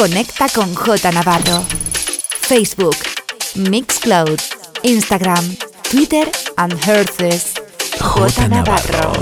[0.00, 1.62] Conecta con J Navarro.
[2.40, 2.96] Facebook,
[3.56, 4.40] Mixcloud,
[4.82, 5.54] Instagram,
[5.90, 6.26] Twitter
[6.56, 7.52] and Herces.
[8.00, 9.12] J Navarro.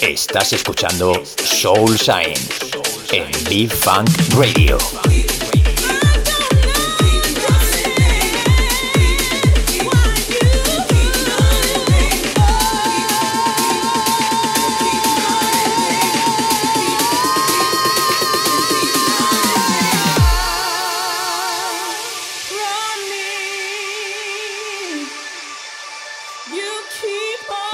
[0.00, 2.70] Estás escuchando Soul Science
[3.12, 4.08] en B-Funk
[4.38, 4.78] Radio.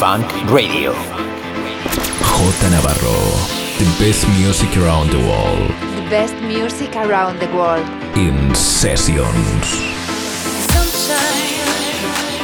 [0.00, 0.94] Funk Radio.
[0.94, 3.20] J Navarro,
[3.78, 5.68] the best music around the world.
[5.94, 7.86] The best music around the world.
[8.16, 9.66] In sessions.
[10.72, 12.39] Sunshine.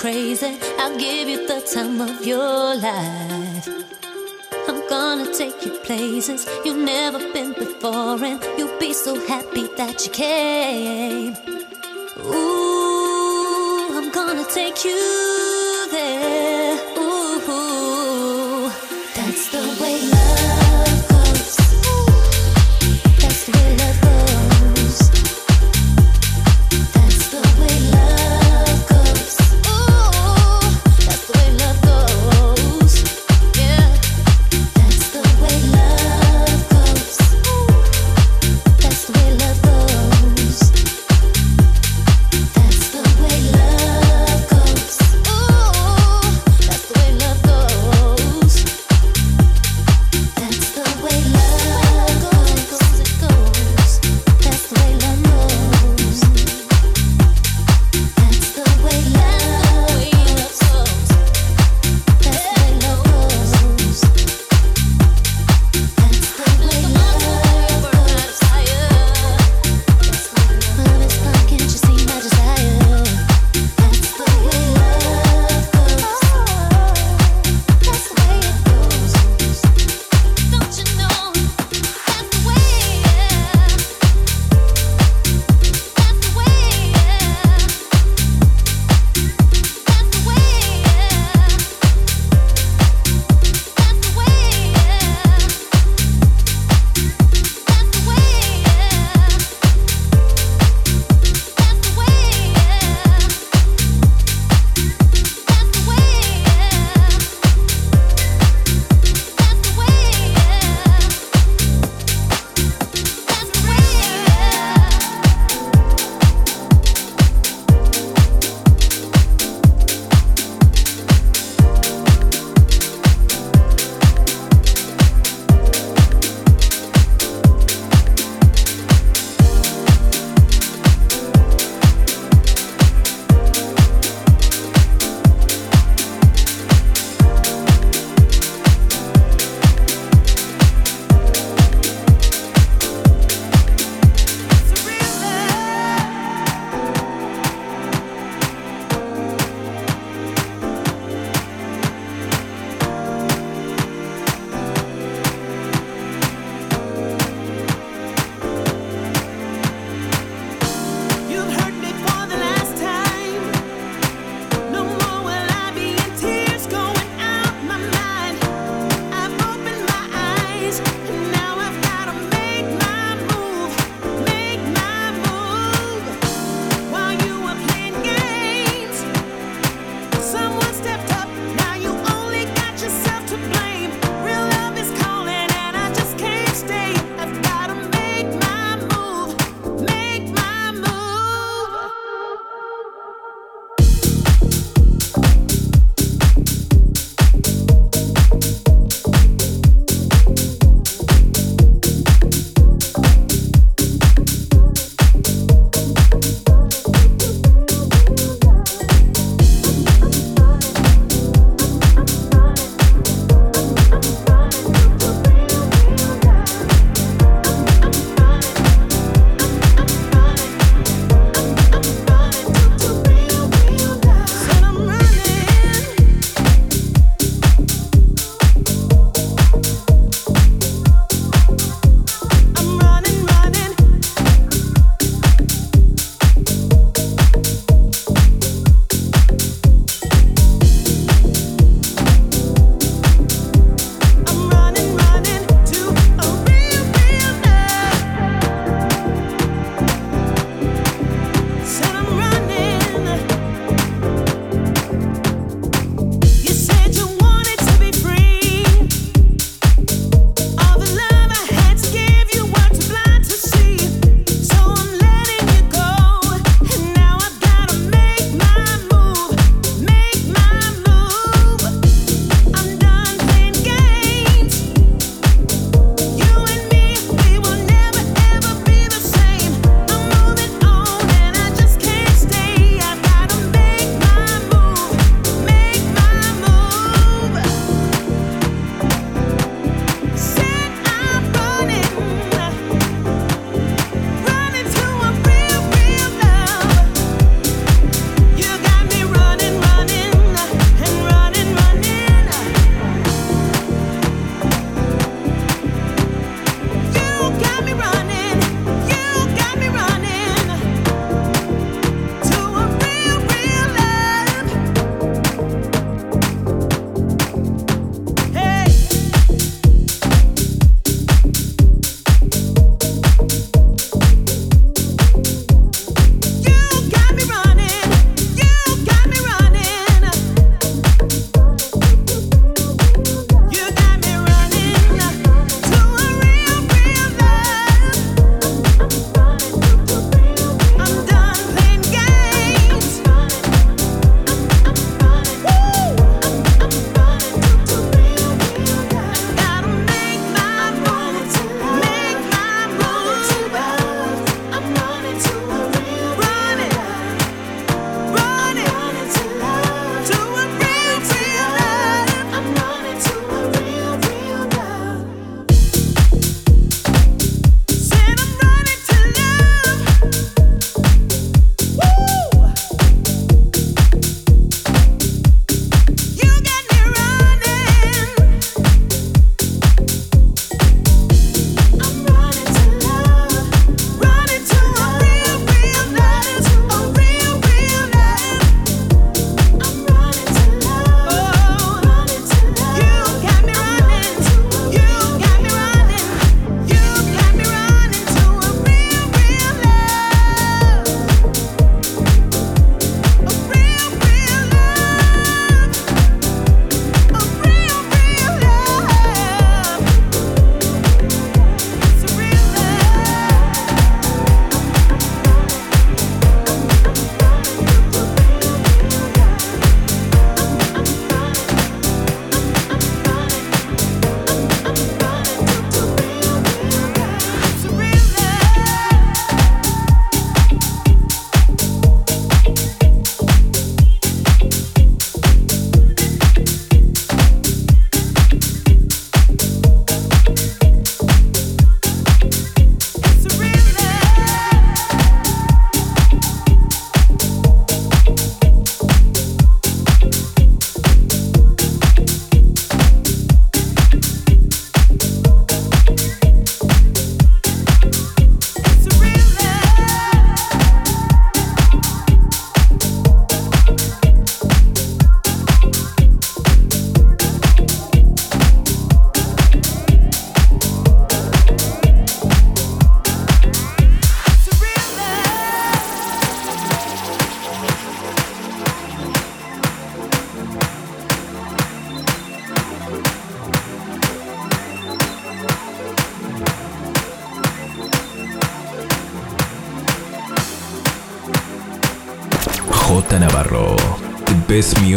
[0.00, 0.56] crazy.
[0.78, 3.68] I'll give you the time of your life.
[4.66, 10.06] I'm gonna take you places you've never been before, and you'll be so happy that
[10.06, 11.36] you came.
[12.24, 15.39] Ooh, I'm gonna take you.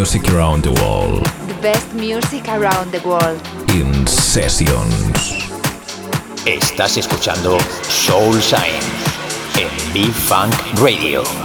[0.04, 1.24] Music around the world.
[1.47, 3.39] The best music around the world.
[3.70, 5.47] In sessions.
[6.45, 8.86] Estás escuchando Soul Science
[9.56, 11.43] en B-Funk Radio.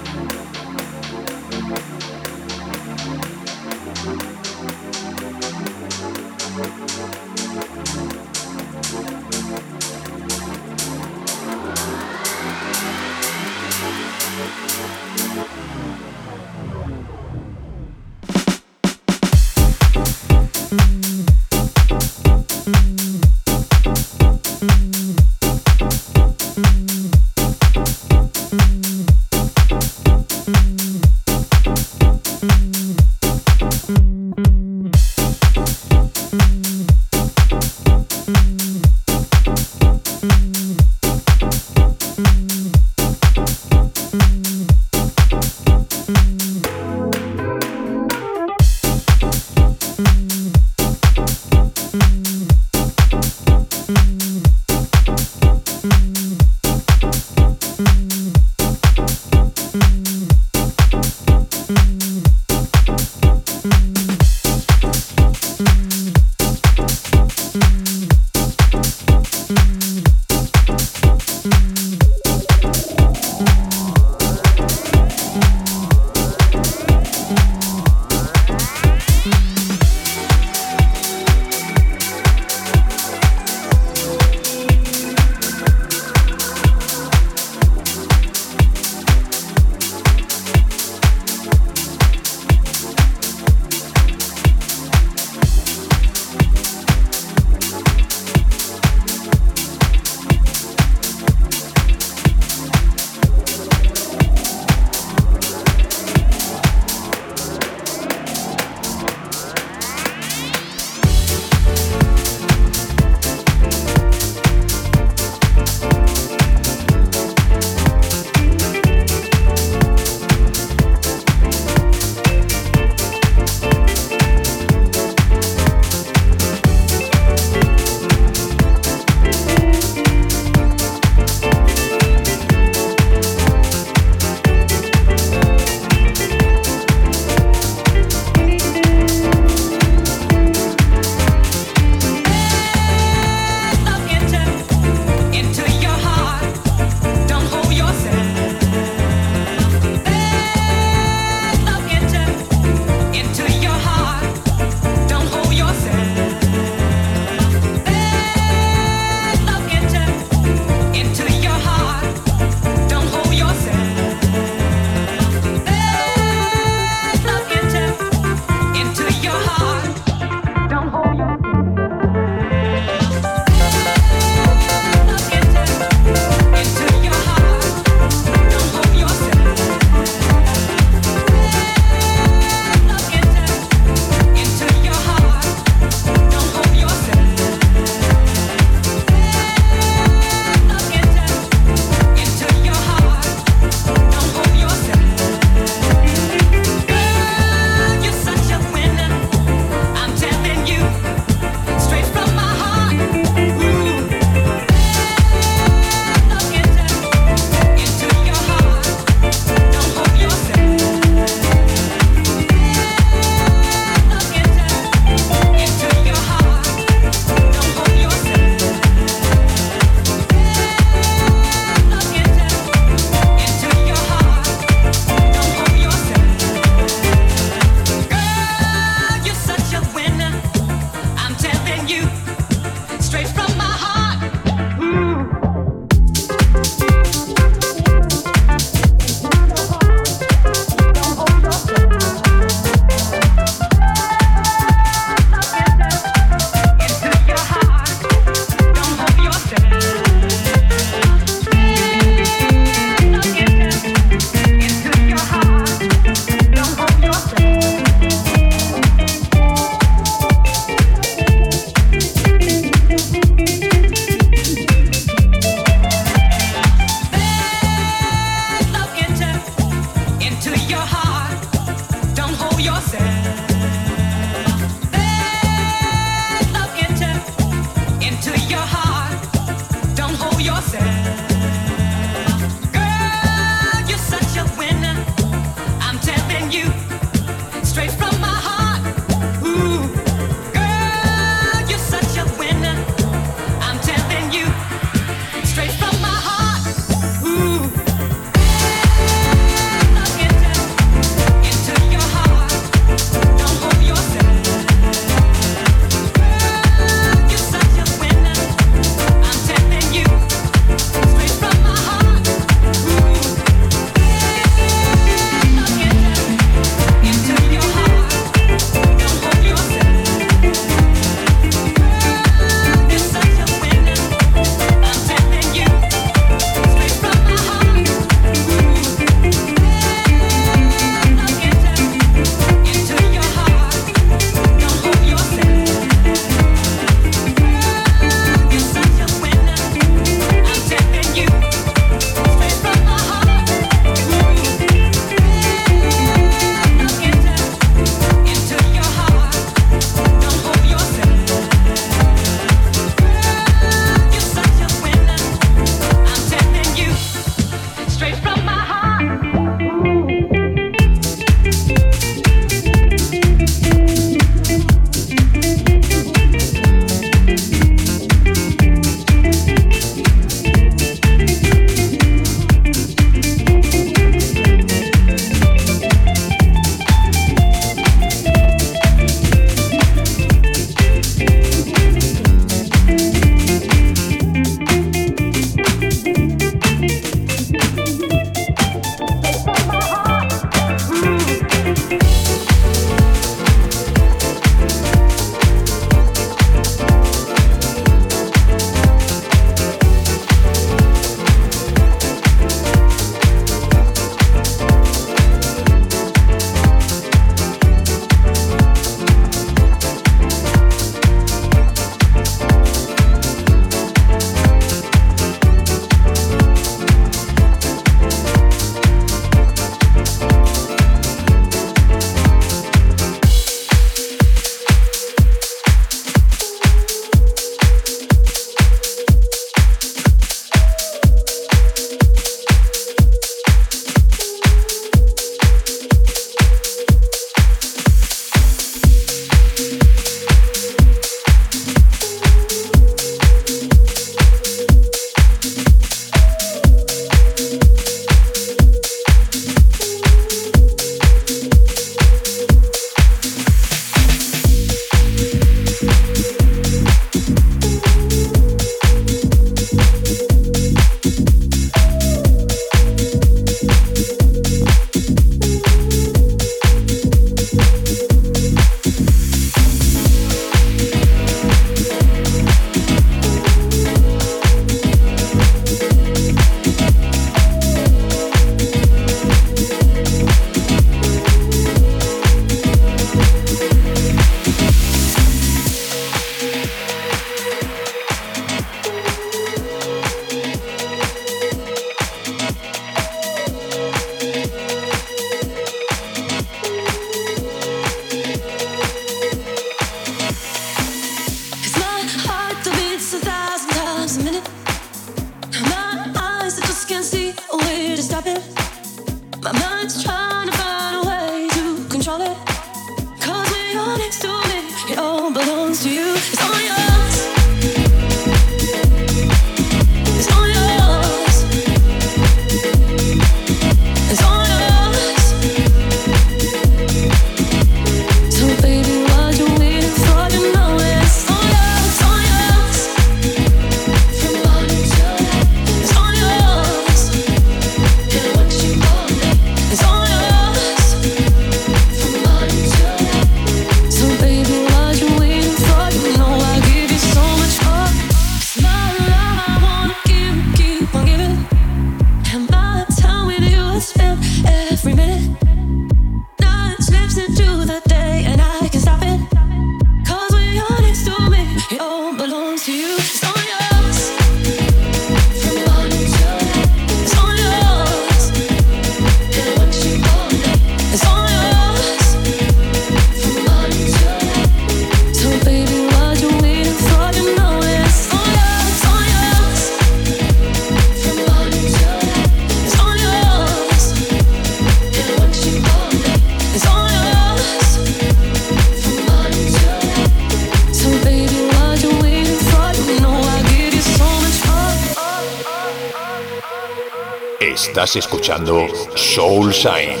[597.78, 598.66] Estás escuchando
[598.96, 600.00] Soul Sign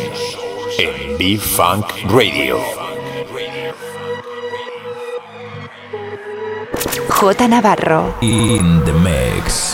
[0.80, 2.58] en B-Funk Radio.
[7.08, 7.46] J.
[7.46, 8.16] Navarro.
[8.20, 9.67] In the Mix.